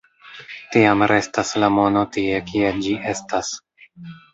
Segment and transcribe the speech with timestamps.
[0.75, 3.59] Tiam restas la mono tie, kie ĝi estas.